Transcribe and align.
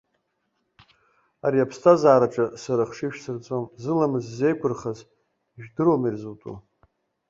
Ари 1.45 1.59
аԥсҭазаараҿы, 1.63 2.45
сара 2.61 2.83
ахшыҩ 2.85 3.11
шәсырҵом, 3.15 3.63
зыламыс 3.81 4.25
ззеиқәырхаз, 4.29 4.99
ижәдыруама 5.57 6.07
ирзутәу? 6.09 6.55